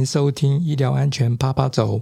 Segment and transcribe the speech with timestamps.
[0.00, 2.00] 迎收听医疗安全啪啪走。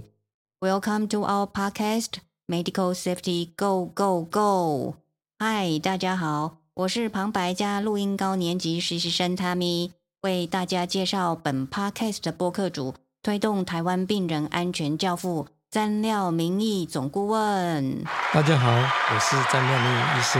[0.61, 4.95] Welcome to our podcast Medical Safety Go Go Go。
[5.37, 9.91] 嗨，大家好，我是旁白加录音高年级实习生 Tammy，
[10.21, 18.03] 为大家介绍本 podcast 的播客主，推动台湾病人安全教父詹廖明义总顾问。
[18.33, 20.39] 大家好，我是张廖明医师。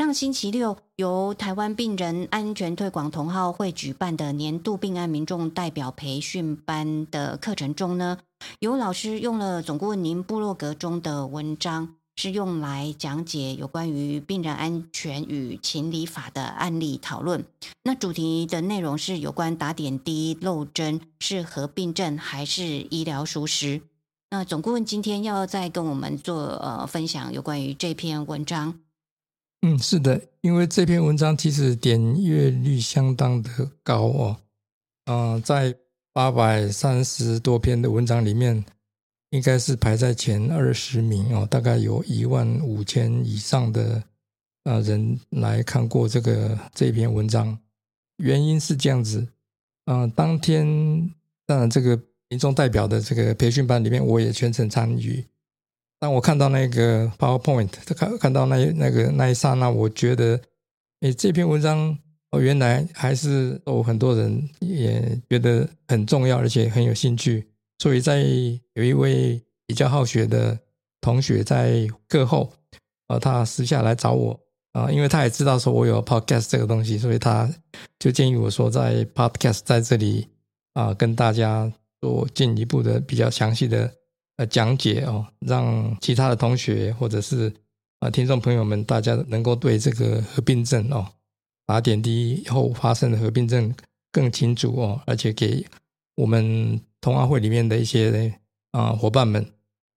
[0.00, 8.16] 上星期六，由台湾病人安全推广同好会举办的年度病案民众代表培训班的课程中呢，
[8.60, 17.44] 有老师用了总顾问您部落格中的文章，是用来讲解有关于病人安全与情理法的案例讨论。
[17.82, 23.82] 那主题的内容是有关打点滴漏针是合并症还是医疗疏失。
[24.30, 28.76] 那总顾问今天要再跟我们做呃分享有关于这篇文章。
[29.62, 34.36] 嗯，是的，因为这篇文章其实点阅率相当的高哦，
[35.04, 35.76] 嗯、在
[36.14, 38.64] 八百三十多篇的文章里面，
[39.30, 44.02] 应该是排在前二十名哦，大概有一万五千以上的
[44.64, 47.58] 呃人来看过这个这篇文章。
[48.16, 49.28] 原因是这样子，
[49.84, 50.66] 嗯、当天
[51.46, 55.22] 当然这个民众代表的这个培训班里面，我也全程参与。
[56.00, 60.40] 当我看到那个 PowerPoint，看看到那那个那一刹那，我觉得，
[61.02, 61.96] 诶，这篇文章
[62.30, 67.46] 哦，原来还是有很多人也觉得很重要，而且很有兴趣。
[67.78, 68.22] 所以在
[68.72, 70.58] 有一位比较好学的
[71.02, 72.50] 同学在课后，
[73.08, 74.40] 呃，他私下来找我
[74.72, 77.46] 啊、因为他也知道说我有 Podcast 这个东西，所以他
[77.98, 80.28] 就建议我说，在 Podcast 在这里
[80.72, 83.92] 啊、跟大家做进一步的比较详细的。
[84.40, 87.52] 呃讲解哦，让其他的同学或者是
[87.98, 91.06] 啊、听众朋友们，大家能够对这个合并症哦，
[91.66, 93.74] 打点滴以后发生的合并症
[94.10, 95.62] 更清楚哦，而且给
[96.14, 98.34] 我们同安会里面的一些
[98.70, 99.46] 啊、伙伴们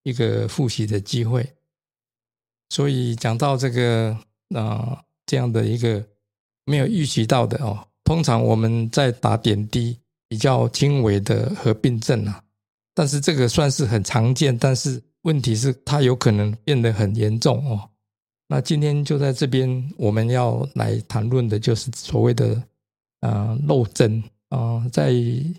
[0.03, 1.47] 一个复习的机会。
[2.69, 4.17] 所以讲到这个
[4.53, 6.05] 啊、这样的一个
[6.65, 9.97] 没有预期到的哦，通常我们在打点滴
[10.27, 12.43] 比较轻微的合并症啊。
[12.93, 17.89] 但是这个算是很常见，但是问题是它有可能变得很严重哦。
[18.47, 22.61] 那今天就在这边，我们要来谈论的就是所谓的
[23.21, 25.55] 呃漏针啊、在医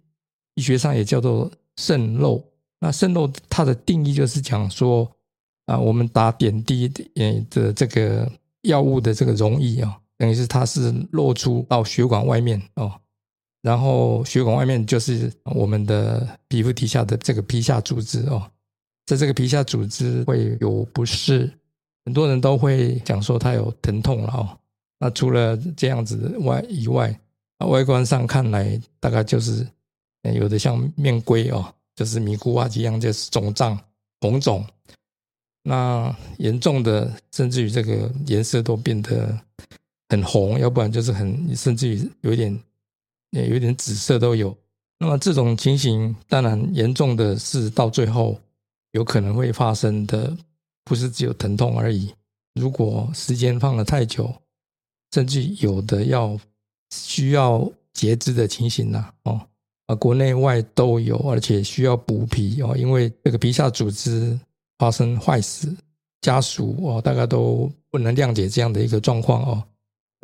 [0.58, 2.42] 学上也叫做渗漏。
[2.78, 5.10] 那渗漏它的定义就是讲说
[5.66, 8.30] 啊、我们打点滴的的这个
[8.62, 12.92] 药物的这个溶液啊、等于是它是漏出到血管外面哦。
[13.64, 18.46] 然后血管外面就是我们的皮肤底下的这个皮下组织哦，
[19.06, 21.50] 在这个皮下组织会有不适，
[22.04, 24.58] 很多人都会讲说它有疼痛了哦。
[24.98, 27.18] 那除了这样子外以外，
[27.66, 29.66] 外观上看来大概就是
[30.34, 31.64] 有的像面龟哦，
[31.96, 33.80] 就是米糊啊一样，就是肿胀、
[34.20, 34.62] 红肿。
[35.62, 39.40] 那严重的甚至于这个颜色都变得
[40.10, 42.60] 很红，要不然就是很甚至于有一点。
[43.34, 44.56] 也有点紫色都有。
[44.98, 48.38] 那么这种情形，当然严重的是到最后
[48.92, 50.34] 有可能会发生的，
[50.84, 52.14] 不是只有疼痛而已。
[52.54, 54.32] 如果时间放了太久，
[55.12, 56.38] 甚至有的要
[56.94, 59.40] 需要截肢的情形呐、哦，
[59.86, 64.38] 啊，国内外都有，而且需要补皮哦，因为这个皮下组织
[64.78, 65.76] 发生坏死，
[66.20, 69.62] 家属哦大概都不能谅解这样的一个状况哦。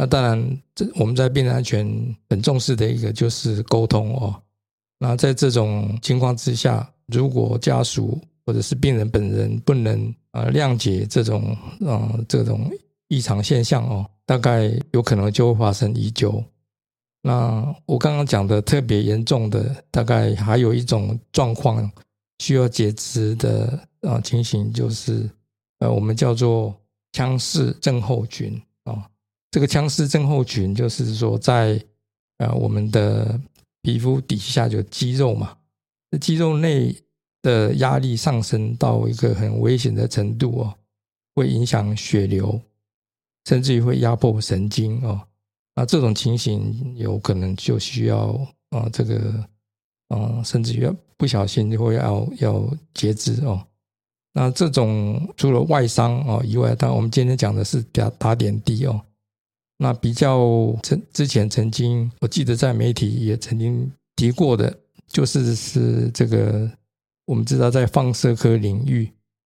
[0.00, 1.86] 那当然，这我们在病人安全
[2.30, 4.34] 很重视的一个就是沟通哦。
[4.98, 12.70] 那在这种情况之下，如果家属或者是病人本人不能呃谅解这种呃这种
[13.08, 16.42] 异常现象哦，大概有可能就会发生医纠。
[17.20, 21.92] 那我刚刚讲的特别严重的，大概还有一种状况
[22.38, 25.28] 需要截肢的啊、情形，就是
[25.80, 26.74] 呃我们叫做
[27.12, 28.58] 腔室症候群。
[29.50, 31.82] 这个腔室症候群就是说在，
[32.38, 33.38] 呃我们的
[33.82, 35.56] 皮肤底下有肌肉嘛，
[36.20, 36.94] 肌肉内
[37.42, 40.74] 的压力上升到一个很危险的程度哦，
[41.34, 42.60] 会影响血流，
[43.46, 45.20] 甚至于会压迫神经哦。
[45.74, 48.38] 那这种情形有可能就需要
[48.70, 49.44] 啊、这个，
[50.14, 53.66] 嗯、甚至于不小心就会要要截肢哦。
[54.32, 59.00] 那这种除了外伤哦以外，当然我们今天讲的是打打点滴哦。
[59.82, 64.78] 那比较曾之前曾经，我记得在媒体也曾经提过的，
[65.08, 66.70] 就是是这个
[67.24, 69.10] 我们知道在放射科领域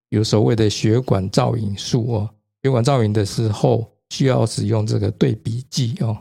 [0.10, 2.30] 有所谓的血管造影术哦，
[2.64, 6.18] 血管造影的时候需要使用这个对比剂哦。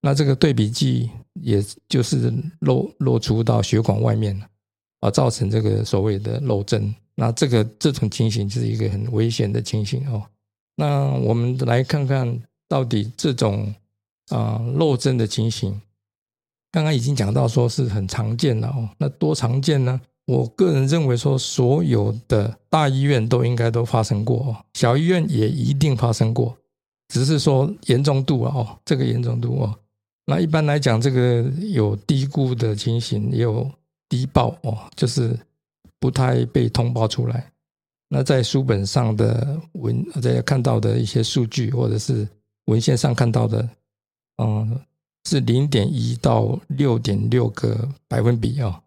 [0.00, 4.48] 那这个对比剂也就是漏漏出到血管外面了，
[5.00, 6.94] 啊，造成这个所谓的漏针。
[7.14, 10.22] 那这个这种情形是一个很危险的情形哦。
[10.74, 12.26] 那我们来看看
[12.68, 13.74] 到底这种
[14.28, 15.80] 啊漏针的情形，
[16.72, 18.88] 刚刚已经讲到说是很常见了哦。
[18.98, 20.00] 那多常见呢？
[20.26, 26.56] 我个人认为说，所有的大医院都应该都发生过哦，小医院也一定发生过，
[27.06, 29.72] 只是说严重度啊哦，这个严重度哦。
[30.26, 33.70] 那一般来讲，这个有低估的情形，也有
[34.08, 35.38] 低报哦，就是
[36.00, 37.48] 不太被通报出来。
[38.08, 42.26] 那在书本上的文，在看到的一些数据，或者是
[42.66, 43.68] 文献上看到的，
[44.36, 44.80] 嗯，
[45.24, 48.80] 是零点一到六点六个百分比啊。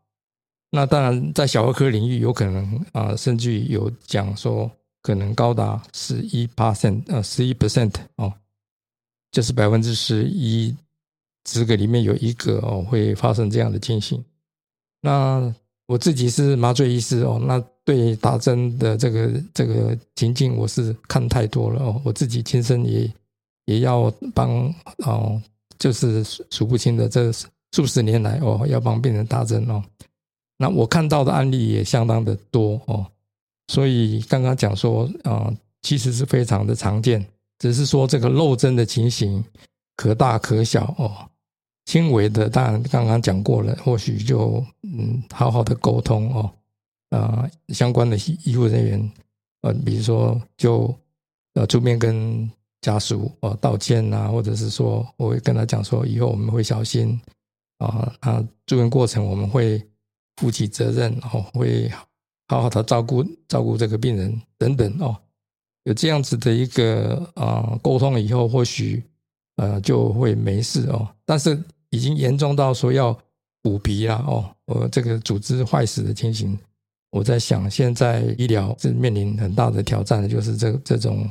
[0.72, 4.72] 那当然，在小儿科领域，有可能啊，甚至于有讲说，
[5.02, 8.34] 可能高达十一 percent，呃，十一 percent 哦，
[9.32, 10.76] 就是百分之十一。
[11.48, 14.24] 十个里面有一个哦，会发生这样的情形。
[15.02, 15.52] 那
[15.88, 22.00] 我自己是麻醉医师哦，那对打针的这个这个情境，我是看太多了哦。
[22.06, 23.12] 我自己亲身也
[23.70, 24.74] 也要帮
[25.06, 25.40] 哦，
[25.78, 27.32] 就是数不清的这
[27.72, 29.84] 数十年来哦，要帮病人打针哦。
[30.58, 33.06] 那我看到的案例也相当的多哦，
[33.68, 37.24] 所以刚刚讲说啊，其实是非常的常见，
[37.60, 39.44] 只是说这个漏针的情形
[39.96, 41.30] 可大可小哦。
[41.86, 46.52] 轻微的，当然刚刚讲过了，或许就嗯，好好的沟通哦，
[47.10, 49.12] 啊，相关的医护人员，
[49.62, 50.94] 呃，比如说就
[51.56, 52.48] 呃出面跟
[52.82, 57.20] 家属哦道歉啊，或者是说我会跟他讲说，以后我们会小心
[57.78, 59.82] 啊，啊，住院过程我们会
[60.38, 61.92] 负起责任哦，会
[62.48, 65.16] 好好的照顾照顾这个病人等等哦，
[65.84, 69.04] 有这样子的一个啊沟通以后，或许
[69.58, 71.62] 呃就会没事哦，但是。
[71.92, 73.18] 已经严重到说要
[73.64, 76.56] 补皮了哦，我这个组织坏死的情形，
[77.10, 81.28] 我在想现在医疗是面临很大的挑战的，就是这这种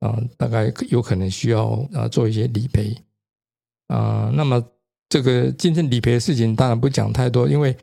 [0.00, 2.94] 啊，大概有可能需要啊做一些理赔
[3.86, 4.30] 啊。
[4.34, 4.62] 那么
[5.08, 7.76] 这个今天理赔的事情当然不讲太多，因为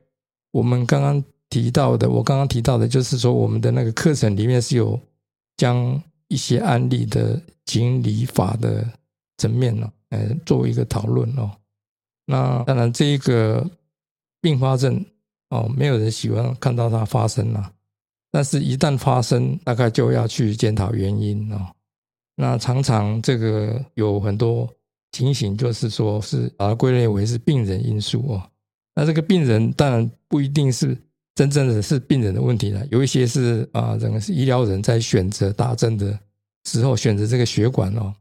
[0.52, 5.00] 我们刚刚提到的，我刚刚提到的就是说我们的那个课程里面是有
[5.56, 8.86] 将一些案例的经理法的
[9.38, 11.52] 层面呢，呃，作为一个讨论哦。
[12.26, 13.66] 那当然，这一个
[14.42, 15.06] 并发症
[15.50, 17.72] 哦，没有人喜欢看到它发生了。
[18.30, 21.74] 但是，一旦发生，大概就要去检讨原因哦。
[22.40, 24.70] 那常常这个有很多
[25.12, 28.42] 情形，就是说是把它归类为是病人因素哦。
[28.96, 30.98] 那这个病人当然不一定是
[31.36, 36.18] 真正的是病人的问题了，有一些是啊，整个是医疗人在选择打针的
[36.66, 38.14] 时候选择这个血管哦。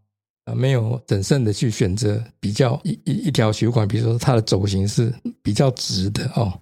[0.46, 6.52] 啊，没有谨慎的去选择比较一一一条血管，比如说它的走形是比较直的哦，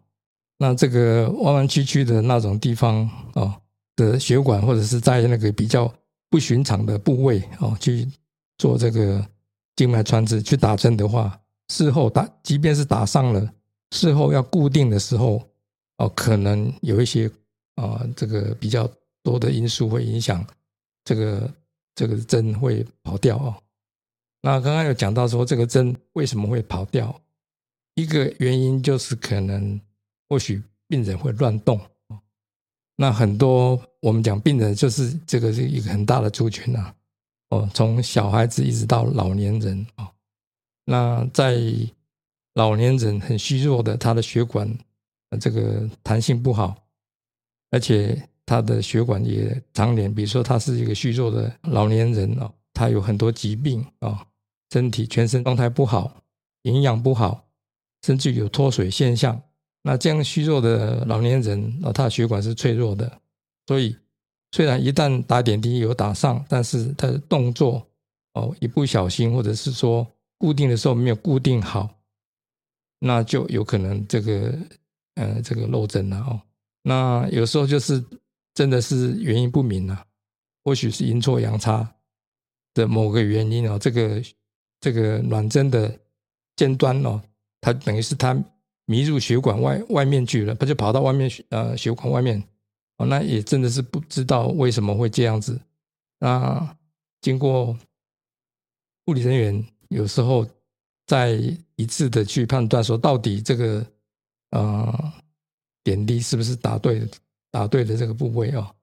[0.57, 3.55] 那这个弯弯曲曲的那种地方哦
[3.95, 5.93] 的血管，或者是在那个比较
[6.35, 8.11] 不寻常的部位哦去
[8.59, 9.25] 做这个
[9.77, 13.55] 静脉穿刺去打针的话，事后打即便是打上了，
[13.93, 15.49] 事后要固定的时候
[15.99, 17.31] 哦，可能有一些
[17.77, 18.91] 啊这个比较
[19.23, 20.45] 多的因素会影响
[21.05, 21.55] 这个
[21.95, 23.55] 这个针会跑掉哦。
[24.43, 27.15] 那刚刚有讲到说，这个针为什么会跑掉？
[27.95, 29.81] 一个原因就是可能
[30.29, 31.81] 或许病人会乱动
[32.97, 36.95] 那很多我们讲病人就是这个是一个很大的族群啊。
[37.49, 40.13] 哦，从小孩子一直到老年人啊。
[40.85, 41.59] 那在
[42.53, 44.71] 老年人很虚弱的，他的血管
[45.41, 46.77] 这个弹性不好，
[47.71, 54.27] 而且他的血管也常年，比如说他是一个虚弱的老年人哦，他有很多疾病啊。
[54.71, 56.15] 身体全身状态不好，
[56.63, 57.47] 营养不好，
[58.05, 59.41] 甚至有脱水现象。
[59.83, 63.21] 那这样虚弱的老年人，啊，他的血管是脆弱的，
[63.67, 63.97] 所以
[64.53, 67.87] 虽然一旦打点滴有打上，但是他的动作
[68.35, 70.07] 哦一不小心，或者是说
[70.39, 71.89] 固定的时候没有固定好，
[72.99, 74.59] 那就有可能这个
[75.15, 76.41] 呃这个漏针了哦。
[76.83, 78.05] 那有时候就是
[78.55, 80.05] 真的是原因不明啊，
[80.65, 81.95] 或许是阴错阳差
[82.75, 84.23] 的某个原因哦，这个。
[84.81, 85.99] 这个软针的
[86.57, 87.19] 尖端哦，
[87.63, 88.39] 它等于是它
[88.85, 92.43] 迷入血管外外面去了，它就跑到外面呃血管外面
[92.97, 95.61] 哦，那也真的是不知道为什么会这样子。
[96.19, 96.77] 那
[97.21, 97.77] 经过
[99.07, 100.47] 护理人员有时候
[101.07, 101.31] 再
[101.77, 103.87] 一次的去判断说，到底这个
[104.51, 105.13] 呃
[105.83, 107.07] 点滴是不是打对
[107.51, 108.75] 打对的这个部位哦，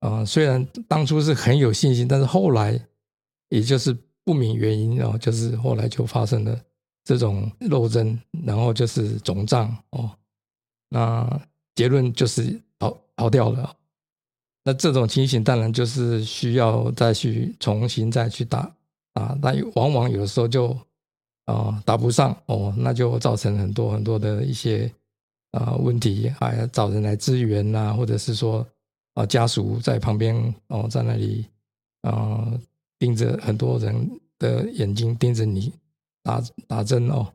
[0.00, 2.80] 啊，虽然当初是很有信心，但是后来
[3.48, 3.96] 也就是。
[4.22, 6.56] 不明原因哦，就是后来就发生了
[7.02, 10.10] 这种漏针，然后就是肿胀哦，
[10.90, 11.40] 那
[11.74, 12.60] 结论就是
[13.20, 13.76] 跑掉了。
[14.64, 18.60] 那这种情形当然就是需要再去重新再去打
[19.12, 20.74] 啊，那往往有时候就
[21.44, 24.90] 啊打不上哦，那就造成很多很多的一些
[25.50, 28.66] 啊问题，还要找人来支援呐，或者是说
[29.12, 31.44] 啊家属在旁边哦在那里
[32.00, 32.50] 啊
[32.98, 35.70] 盯着很多人的眼睛盯着你
[36.22, 37.30] 打打针哦，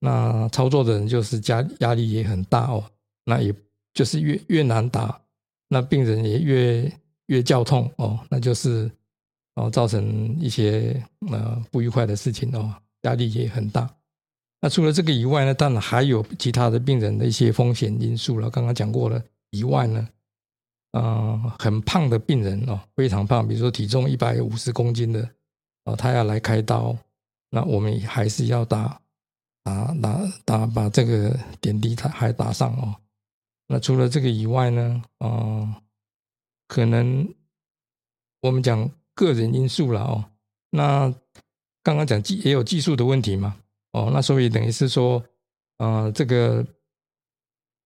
[0.00, 2.82] 那操作的人就是加压力也很大哦，
[3.24, 3.54] 那也
[3.94, 5.20] 就是越越难打。
[5.68, 6.92] 那病人也越
[7.26, 8.90] 越叫痛哦，那就是
[9.54, 13.88] 哦造成一些呃不愉快的事情哦，压力也很大。
[14.60, 18.50] 那除了这个以外呢，当然还有其他的病人的一些风险因素了。
[18.50, 20.08] 刚刚讲过了以外呢，
[20.90, 25.26] 啊，很胖的病人哦，非常胖，比如说体重一百五十公斤的
[25.84, 26.94] 哦，他要来开刀，
[27.48, 29.00] 那我们还是要打
[29.62, 32.94] 打打打把这个点滴他还打上哦。
[33.72, 35.00] 那除了这个以外呢？
[35.18, 35.80] 啊，
[36.66, 37.32] 可能
[38.40, 40.24] 我们讲个人因素了哦。
[40.70, 41.08] 那
[41.80, 43.56] 刚刚讲技也有技术的问题嘛？
[43.92, 45.24] 哦，那所以等于是说，
[45.76, 46.66] 啊，这个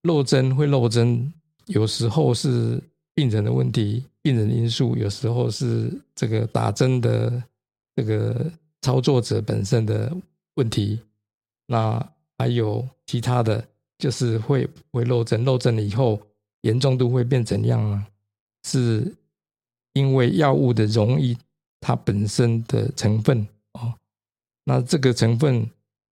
[0.05, 1.31] 漏针会漏针，
[1.67, 7.43] 有时候是病人的问题，病人因素；有时候是这个打针的
[7.95, 8.51] 这个
[8.81, 10.11] 操作者本身的
[10.55, 10.99] 问题。
[11.67, 12.03] 那
[12.39, 13.63] 还有其他的。
[14.05, 16.21] 就是会会漏针，漏针了以后
[16.61, 18.07] 严重度会变怎样呢？
[18.65, 19.11] 是
[19.95, 21.35] 因为药物的溶液
[21.81, 23.95] 它本身的成分哦，
[24.65, 25.67] 那这个成分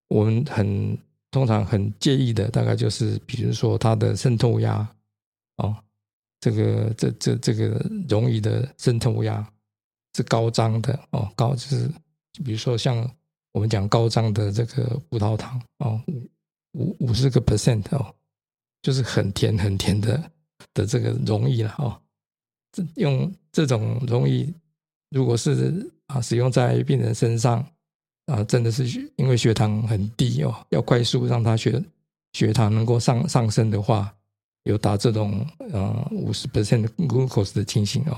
[0.09, 0.97] 我们很
[1.31, 4.89] 通常很介意的，大概就是比如说它的渗透压
[5.59, 5.77] 哦，
[6.41, 9.47] 这个这这这个溶液的渗透压
[10.17, 11.91] 是高张的哦，高就是
[12.43, 13.07] 比如说像
[13.53, 16.01] 我们讲高张的这个葡萄糖哦。
[16.73, 18.15] 五五十个 percent 哦，
[18.83, 20.31] 就是很甜很甜的
[20.75, 21.99] 的这个容易了哦。
[22.73, 24.53] 这用这种容易，
[25.11, 27.65] 如果是啊使用在病人身上
[28.27, 28.87] 啊，真的是
[29.17, 31.83] 因为血糖很低哦，要快速让他血
[32.33, 34.15] 血糖能够上上升的话，
[34.65, 38.17] 有打这种呃五十 percent glucose 的情形哦。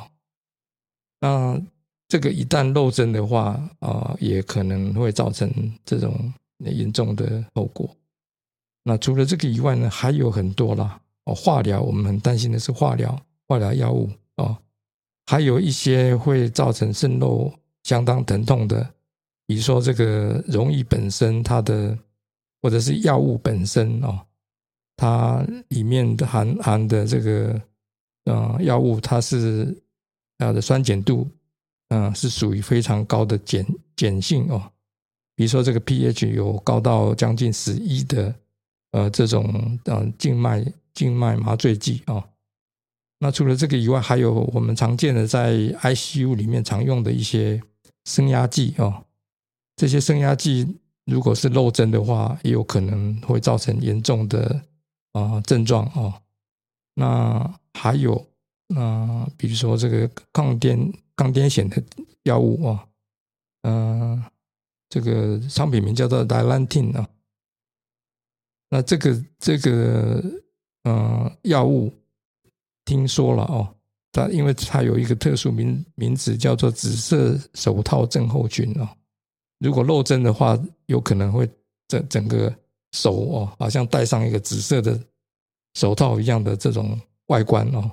[1.21, 1.61] 那
[2.07, 5.51] 这个一旦漏针的话啊，也可能会造成
[5.85, 7.91] 这种严重的后果。
[8.85, 11.01] 那除了这个以外呢，还有很多啦。
[11.25, 14.59] 哦，化疗我们很担心的是化疗，化疗药物哦，
[15.25, 17.51] 还有一些会造成渗漏
[17.85, 18.87] 相当疼痛的，
[19.47, 21.99] 比如说这个溶液本身它的，
[22.61, 24.21] 或者是药物本身哦，
[24.99, 27.59] 它里面的含含的这个
[28.27, 29.83] 呃药物，它是
[30.37, 31.27] 它的酸碱度
[31.89, 33.65] 嗯是属于非常高的碱
[33.97, 34.63] 碱性哦，
[35.35, 38.35] 比如说这个 pH 有高到将近十一的。
[38.95, 42.25] 呃，这种呃静脉静脉麻醉剂啊，
[43.19, 47.61] 那除了这个以外，还有我们常见的在 ICU 里面常用的一些
[48.05, 49.03] 升压剂啊，
[49.75, 54.63] 这些升压剂如果是漏针的话，也有可能会造成严重的
[55.11, 56.23] 啊症状啊。
[56.95, 58.15] 那还有
[58.77, 61.83] 啊，比如说这个抗癫抗癫痫的
[62.23, 62.87] 药物啊，
[63.63, 64.23] 嗯，
[64.89, 67.09] 这个商品名叫做 Dilantin 啊。
[68.75, 70.21] 那这个这个
[70.83, 71.93] 呃药物
[72.85, 73.73] 听说了哦，
[74.11, 78.89] 它因为它有一个特殊名名字叫做紫色手套症候群哦，
[79.61, 81.49] 如果漏针的话，有可能会
[81.87, 82.53] 整整个
[82.91, 85.01] 手哦，好像戴上一个紫色的
[85.75, 87.91] 手套一样的这种外观哦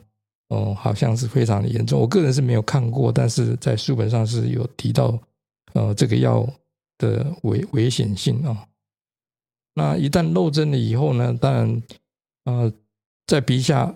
[0.48, 2.02] 哦，好像是非常的严重。
[2.02, 5.16] 我个人是没有看过，但是在书本上是有提到
[5.74, 6.44] 呃这个药
[6.98, 8.66] 的危危险性啊。
[9.74, 11.34] 那一旦漏针了以后呢？
[11.40, 11.84] 当然，
[12.44, 12.74] 呃，
[13.26, 13.96] 在皮下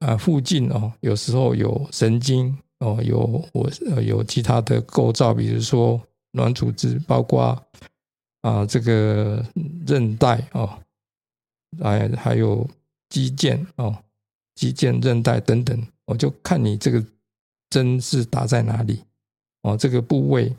[0.00, 3.20] 啊附近哦，有时候有神经哦，有
[3.54, 5.98] 我呃有其他的构造，比如说
[6.32, 7.58] 软组织，包括
[8.42, 9.42] 啊这个
[9.86, 10.78] 韧带哦，
[11.80, 12.68] 还还有
[13.08, 13.96] 肌腱哦，
[14.54, 17.02] 肌腱韧带等等，我就看你这个
[17.70, 19.02] 针是打在哪里
[19.62, 20.54] 哦，这个部位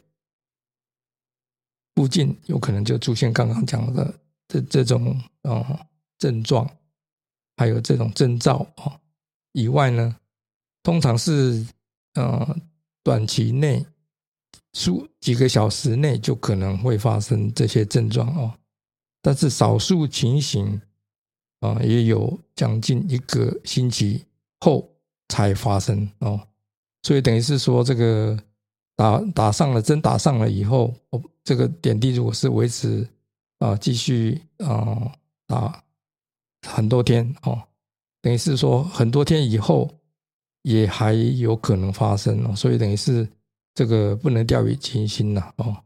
[1.93, 4.11] 附近有可能就出现刚刚讲的。
[4.47, 5.85] 这这种啊
[6.17, 6.69] 症状，
[7.57, 8.99] 还有这种征兆啊
[9.51, 10.15] 以外呢，
[10.83, 11.65] 通常是
[12.13, 12.55] 呃
[13.03, 13.85] 短期内
[14.73, 18.53] 数几个小时内就可能会发生这些症状哦，
[19.21, 20.81] 但是少数情形
[21.59, 24.25] 啊也有将近一个星期
[24.61, 24.89] 后
[25.27, 26.47] 才发生哦，
[27.03, 28.37] 所以等于是说这个
[28.95, 33.07] 打打上了针打上了以后，哦这个点滴如果是维持。
[33.59, 35.11] 啊继续啊
[35.45, 35.83] 打
[36.67, 37.61] 很多天哦，
[38.21, 39.89] 等于是说很多天以后
[40.63, 43.27] 也还有可能发生哦，所以等于是
[43.73, 45.83] 这个不能掉以轻心呐哦。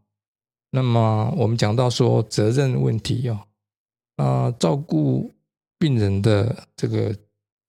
[0.72, 3.40] 那么我们讲到说责任问题哦，
[4.18, 5.32] 啊照顾
[5.78, 7.16] 病人的这个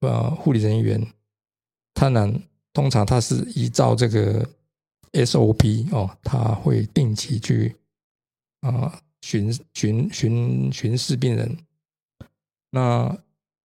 [0.01, 1.07] 呃护理人员，
[1.95, 2.33] 他呢
[2.73, 4.49] 通常他是依照这个。
[5.13, 7.77] SOP 哦，他会定期去
[8.63, 11.57] 啊巡巡巡巡视病人。
[12.71, 13.17] 那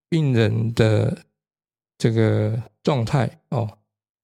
[0.09, 1.17] 病人的
[1.97, 3.69] 这个状态哦，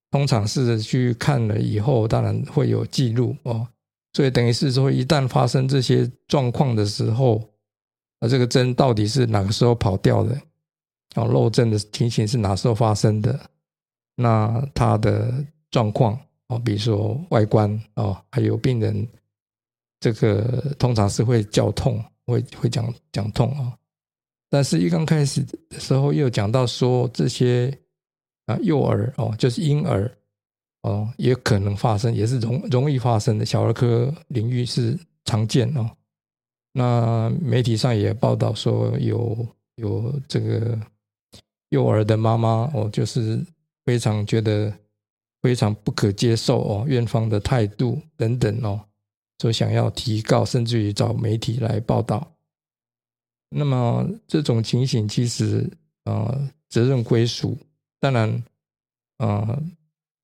[0.10, 3.68] 通常是去看了以后，当然会有记录哦。
[4.14, 7.42] 所以等于是说，一旦发生这些状况的时候，
[8.20, 10.40] 啊，这个针到底是哪个时候跑掉的？
[11.16, 13.40] 哦，漏针的情形是哪时候发生的？
[14.16, 15.34] 那他的
[15.70, 16.18] 状况。
[16.48, 19.08] 哦，比如说外观哦，还有病人
[20.04, 23.72] 这个通常是会叫痛，会会讲讲痛啊。
[24.50, 27.72] 但是，一刚开始的时候又讲到说这些
[28.48, 30.12] 啊，幼儿哦，就是婴儿
[30.82, 33.46] 哦，也可能发生，也是容容易发生的。
[33.46, 35.90] 小儿科领域是常见哦。
[36.74, 40.78] 那媒体上也报道说有有这个
[41.70, 43.42] 幼儿的妈妈哦，就是
[43.86, 44.74] 非常觉得。
[45.44, 48.80] 非常不可接受哦，院方的态度等等哦，
[49.44, 52.32] 就想要提告，甚至于找媒体来报道。
[53.50, 55.70] 那么这种情形其实
[56.06, 56.34] 啊，
[56.70, 57.58] 责任归属
[58.00, 58.44] 当然
[59.18, 59.62] 啊，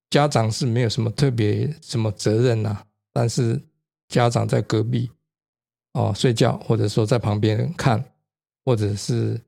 [0.08, 3.60] 家长是没有什么特别什么责任呐，但是
[4.08, 5.10] 家长在隔壁
[5.92, 8.02] 哦睡觉，或者说在旁边看，
[8.64, 9.38] 或者是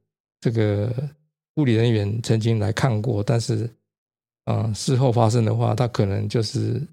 [0.41, 0.93] 这个
[1.55, 3.69] 护理人员曾经来看过，但是。
[4.45, 6.85] 啊，事后发生的话，他可能就是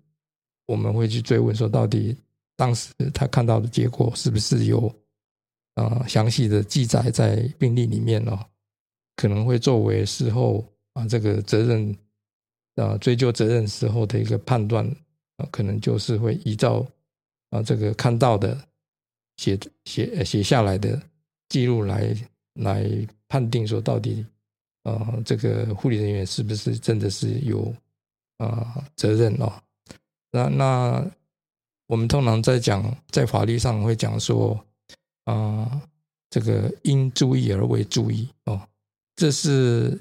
[0.67, 2.15] 我们会去追问说，到底
[2.59, 4.93] 当时他看到的结果是不是有
[5.75, 8.37] 啊详细的记载在病历里面哦？
[9.15, 11.95] 可能会作为事后啊这个责任
[12.75, 14.85] 啊追究责任时候的一个判断
[15.37, 16.85] 啊，可能就是会依照
[17.51, 18.61] 啊这个看到的
[19.37, 21.01] 写写写下来的
[21.47, 22.13] 记录来
[22.55, 22.85] 来
[23.29, 24.25] 判定说到底。
[24.83, 27.71] 呃，这个护理人员是不是真的是有
[28.37, 29.51] 啊责任哦？
[30.31, 31.11] 那那
[31.89, 34.63] 我们通常在讲，在法律上会讲说
[35.25, 35.81] 啊，
[36.29, 38.61] 这个应注意而未注意哦，
[39.15, 39.99] 这是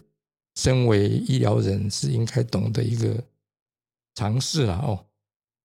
[0.57, 3.25] 身为医疗人是应该懂的一个
[4.15, 5.07] 常识了哦。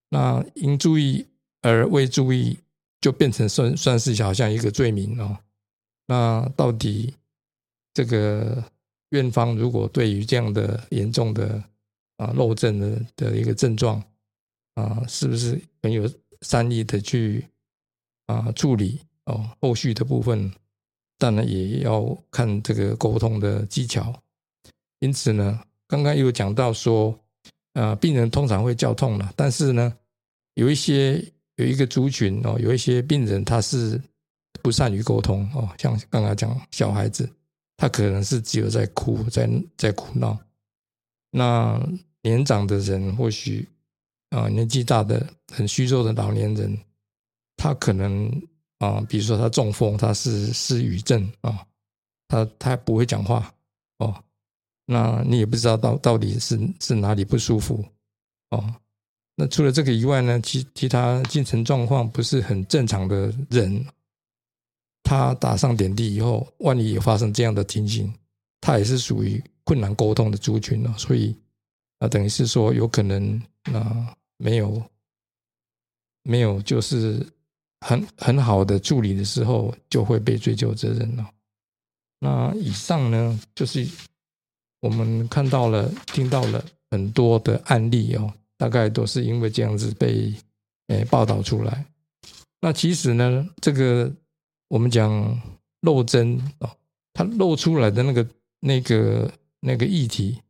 [0.10, 1.26] 那应注意
[1.62, 2.58] 而未注意，
[3.02, 5.38] 就变成算算是好像一个罪名哦。
[6.08, 7.14] 那到底
[7.94, 8.64] 这个？
[9.14, 11.64] 院方如果对于这样的严重的
[12.18, 14.04] 啊漏症的的一个症状
[14.76, 16.10] 啊，是不是很有
[16.42, 17.46] 善意的去
[18.26, 19.50] 啊处理哦？
[19.62, 20.52] 后续的部分
[21.18, 24.14] 当然也要看这个沟通的技巧。
[25.00, 27.18] 因此呢，刚刚有讲到说，
[27.74, 29.94] 啊，病人通常会叫痛了，但是呢，
[30.56, 31.24] 有一些
[31.56, 34.02] 有一个族群哦，有一些病人他是
[34.62, 37.30] 不善于沟通哦，像刚刚讲小孩子。
[37.76, 40.38] 他可能是只有在哭，在在哭闹。
[41.32, 41.78] 那
[42.22, 43.68] 年长的人或许
[44.34, 46.76] 啊，年纪大的很虚弱的老年人，
[47.56, 48.28] 他可能
[48.80, 51.64] 啊，比如说他中风，他是失语症啊，
[52.28, 53.54] 他他不会讲话
[54.00, 54.14] 哦。
[54.86, 57.86] 那你也不知道到到底是是哪里不舒服
[58.50, 58.76] 哦。
[59.36, 63.86] 那除了这个以外呢，其其他精神状况不是很正常的人。
[65.04, 68.12] 他打上点滴以后，万一也发生这样的情形，
[68.62, 70.94] 他也是属于困难沟通的族群了。
[70.98, 71.36] 所以
[72.00, 73.42] 啊，等于是说，有可能
[73.74, 74.84] 啊，没有
[76.24, 77.26] 没有，就是
[77.80, 81.30] 很很好的处理的时候，就会被追究责任了。
[82.20, 83.88] 那以上呢，就是
[84.82, 90.34] 我们看到了、听到了很多的案例哦，大概都是因为这样子被
[90.88, 91.86] 诶报道出来。
[92.60, 94.12] 那其实呢，这个。
[94.70, 95.40] 我们讲
[95.82, 96.78] 漏针哦，
[97.14, 98.28] 它漏出来的那个、
[98.60, 100.42] 那个、那个议题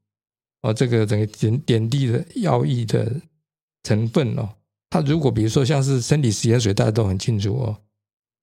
[0.62, 3.14] 哦，这个整个点点滴的要义的
[3.84, 4.50] 成分哦，
[4.90, 7.78] 它如果比如说像是生理食盐水，大家都很清楚哦，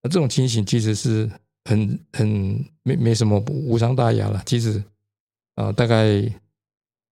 [0.02, 1.30] 那这种情形其实是
[1.64, 4.82] 很很没没什么无伤大雅了，其实
[5.54, 6.22] 啊，大概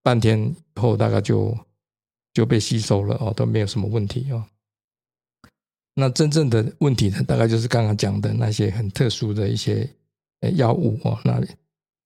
[0.02, 1.56] 半天后大概就
[2.32, 4.44] 就被吸收了哦，都没有什么问题哦。
[5.94, 9.88] 那真正的问题呢，大概就是刚刚讲的那些很特殊的一些
[10.54, 11.48] 药物哦，那里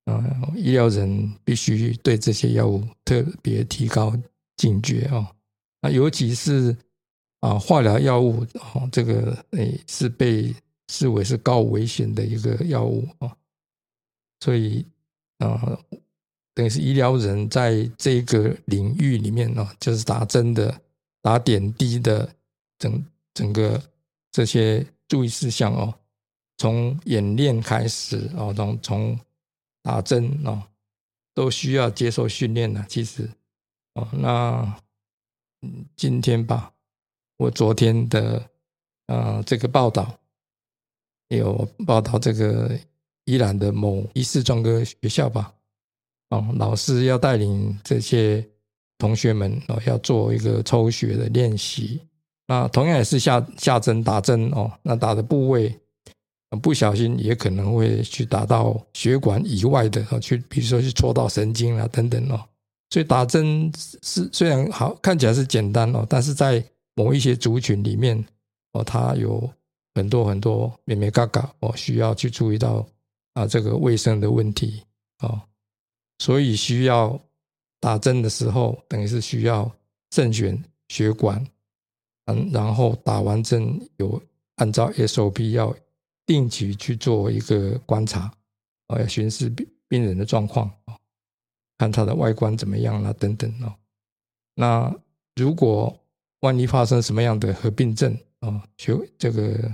[0.07, 0.25] 啊，
[0.57, 4.17] 医疗人必须对这些药物特别提高
[4.57, 5.27] 警觉哦。
[5.83, 6.75] 那尤其是
[7.41, 10.55] 啊，化疗药物哦，这个诶是被
[10.89, 13.37] 视为是高危险的一个药物啊，
[14.41, 14.87] 所以
[15.39, 15.79] 啊，
[16.55, 20.81] 等于是医疗人在这个领域里面呢，就是打针的、
[21.21, 22.33] 打点滴的，
[22.79, 23.83] 整整个
[24.31, 25.93] 这些注意事项哦，
[26.59, 29.19] 从演练开始哦，从从
[29.83, 30.63] 打针哦，
[31.35, 32.85] 都需要接受训练的。
[32.89, 33.29] 其实
[33.95, 34.81] 哦，那
[35.97, 36.73] 今天吧，
[37.37, 38.43] 我昨天的
[39.07, 40.19] 啊这个报道。
[41.29, 42.79] 有报道这个
[43.25, 45.51] 伊朗的某一式专科学校吧，
[46.29, 48.47] 哦，老师要带领这些
[48.99, 51.99] 同学们哦，要做一个抽血的练习。
[52.47, 55.75] 那同样也是下下针打针哦，那打的部位
[56.61, 62.47] 不小心也可能会去打到血管以外的哦，去比如说去戳到神经啊等等哦。
[62.93, 66.63] 所以打针是虽然好看起来是简单哦，但是在
[66.95, 68.23] 某一些族群里面
[68.73, 69.51] 哦，它有。
[69.95, 72.83] 很多很多咩咩嘎嘎哦，需要去注意到
[73.35, 74.83] 啊这个卫生的问题
[75.21, 75.39] 哦，
[76.19, 77.21] 所以需要
[77.79, 79.71] 打针的时候，等于是需要
[80.13, 81.47] 慎选血管，
[82.25, 84.19] 嗯，然后打完针有
[84.57, 85.77] 按照 SOP 要
[86.25, 88.33] 定期去做一个观察，
[88.89, 90.95] 哦，要巡视病病人的状况哦，
[91.83, 93.75] 看它的外观怎么样啦等等哦。
[94.55, 94.95] 那
[95.35, 95.93] 如果
[96.43, 99.73] 万一发生什么样的合并症啊，就这个。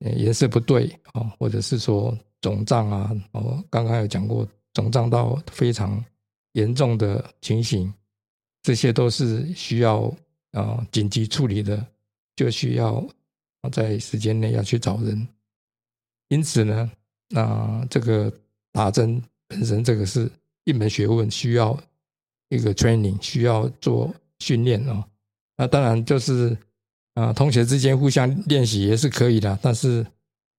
[0.00, 6.04] 颜色不对啊，或者是说肿胀啊，哦，刚刚有讲过肿胀到非常
[6.52, 7.92] 严重的情形，
[8.62, 10.02] 这些都是需要
[10.52, 11.84] 啊紧急处理的，
[12.36, 13.04] 就需要
[13.72, 15.26] 在时间内要去找人。
[16.28, 16.88] 因此呢，
[17.30, 18.32] 那这个
[18.70, 20.30] 打针本身这个是
[20.68, 21.78] 一门学问，需要
[22.50, 25.04] 一个 training，需要做训练啊。
[25.56, 26.56] 那当然就是。
[27.14, 30.06] 啊，同学之间互相练习也是可以的，但是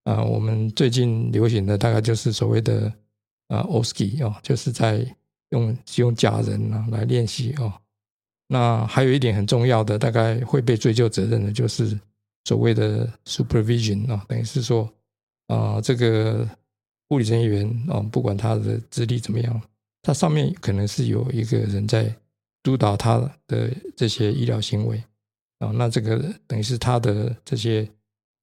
[0.04, 2.92] 啊，我们最近流行的大概就是所谓的
[3.48, 5.08] 啊 o s k i 哦，就是在
[5.52, 7.72] 用用假人啊来练习哦。
[8.50, 11.98] 那还有一点很重要的，大概会被追究责任的，就是
[12.44, 14.94] 所谓的 supervision 啊，等于是说
[15.48, 16.46] 啊，这个
[17.08, 19.62] 护理人员啊，不管他的资历怎么样，
[20.02, 22.14] 他上面可能是有一个人在
[22.64, 25.04] 督导他的这些医疗行为。
[25.60, 27.86] 啊，那这个等于是他的这些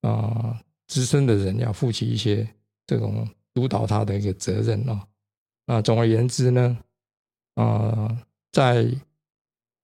[0.01, 2.47] 啊资深的人要负起一些
[2.85, 5.07] 这种督导他的一个责任啊。
[5.65, 6.77] 那总而言之呢，
[7.55, 8.87] 啊，在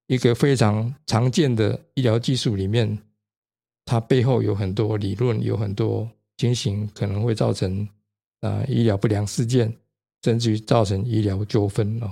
[0.06, 3.00] 一个非常常见的医疗技术里面，
[3.84, 6.08] 它背后有很多理论，有很多
[6.38, 7.90] 情形可能会造成
[8.42, 9.76] 啊医疗不良事件，
[10.24, 12.12] 甚至于造成医疗纠纷哦。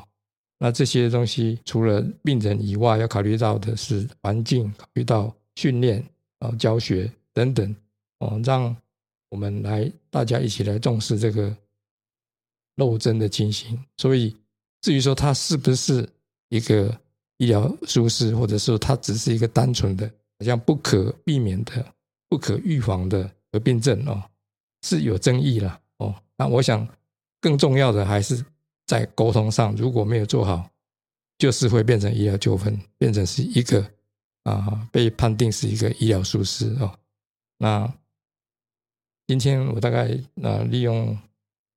[0.60, 6.06] 那这些东西除了病人以外，要考虑到的是环境，考虑到训练
[6.40, 7.76] 啊、教学等等
[8.20, 8.76] 哦，让
[9.30, 11.56] 我们来大家一起来重视这个
[12.76, 13.80] 漏针的情形。
[13.98, 14.36] 所以，
[14.82, 16.08] 至于说它是不是
[16.50, 16.96] 一个
[17.38, 21.84] 医疗疏失，或者说它只是一个单纯的好像不可避免的、
[22.30, 24.22] 不可预防的合并症哦，
[24.84, 26.14] 是有争议了哦。
[26.38, 26.88] 那我想
[27.42, 28.46] 更重要的还是。
[28.88, 30.70] 在沟通上如果没有做好，
[31.38, 33.90] 就是会变成医疗纠纷，变成是一个
[34.44, 37.00] 啊被判定是一个医疗疏失哦。
[37.58, 37.90] 那
[39.28, 40.10] 今天我大概
[40.44, 41.18] 啊利用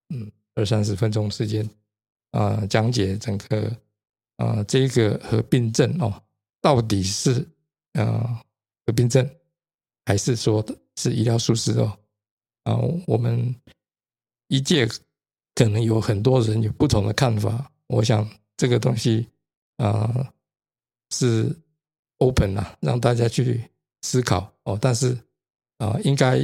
[0.09, 1.69] 嗯二三十分钟时间
[2.33, 3.71] 啊讲解整个
[4.39, 6.21] 啊这个合并症哦，
[6.61, 7.47] 到底是
[7.93, 8.43] 啊
[8.87, 9.25] 合并症，
[10.07, 11.97] 还是说是医疗疏失哦？
[12.65, 12.75] 啊，
[13.07, 13.55] 我们
[14.49, 14.89] 一届。
[15.55, 19.29] 可能有很多人有不同的看法，我想这个东西
[19.77, 20.33] 啊
[21.11, 21.55] 是
[22.19, 23.63] open 啊，让大家去
[24.03, 24.79] 思考哦。
[24.81, 25.17] 但是
[25.79, 26.41] 啊，应该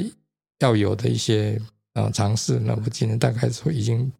[0.60, 1.60] 要有的一些
[1.94, 4.12] 啊尝试，那我今天大概说已经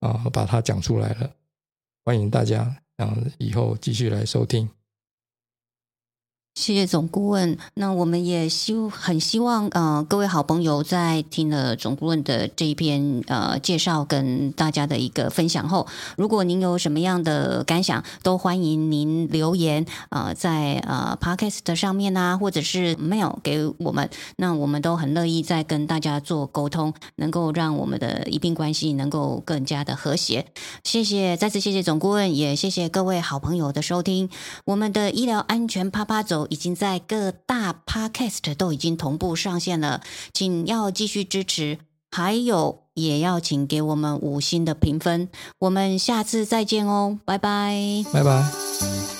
[0.00, 1.30] 啊把它讲出来了，
[2.04, 4.68] 欢迎大家啊以后继续来收听。
[6.54, 7.56] 谢谢总顾问。
[7.74, 30.46] 那我们也希很希望，呃，各位好朋友在听了总顾问的这一篇呃介绍跟大家的一个分享后，如果您有什么样的感想，都欢迎您留言，呃，在呃 Podcast 上面啊，或者是 mail 给我们，那我们都很乐意再跟大家做沟通，能够让我们的医病关系能够更加的和谐。
[30.82, 34.28] 谢谢，再次谢谢总顾问，也谢谢各位好朋友的收听，
[34.64, 36.47] 我们的医疗安全啪啪走。
[36.48, 41.78] 已经在各大 podcast 都已经同步上线了，请要继续支持，
[42.10, 45.28] 还有也要请给我们五星的评分。
[45.58, 49.17] 我们下次再见哦，拜拜，拜拜。